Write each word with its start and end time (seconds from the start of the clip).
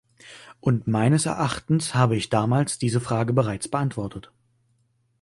Und 0.59 0.87
meines 0.87 1.27
Erachtens 1.27 1.93
habe 1.93 2.15
ich 2.15 2.31
damals 2.31 2.79
diese 2.79 2.99
Frage 2.99 3.33
bereits 3.33 3.67
beantwortet. 3.67 4.31